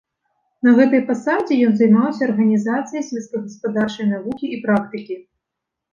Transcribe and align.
На 0.67 0.71
гэтай 0.79 1.01
пасадзе 1.09 1.53
ён 1.67 1.73
займаўся 1.81 2.21
арганізацыяй 2.29 3.07
сельскагаспадарчай 3.11 4.05
навукі 4.15 4.45
і 4.57 4.63
практыкі. 4.65 5.15